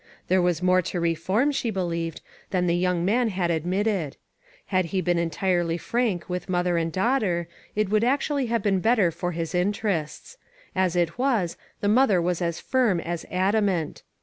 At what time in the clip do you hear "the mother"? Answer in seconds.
11.81-12.19